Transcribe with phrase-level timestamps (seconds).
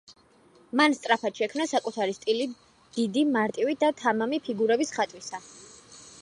[0.79, 2.47] მან სწრაფად შემქნა საკუთარი სტილი
[2.97, 5.43] დიდი, მარტივი და თამამი ფიგურების ხატვისა.